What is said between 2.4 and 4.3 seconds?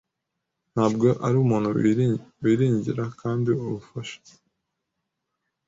wiringira abandi ubufasha.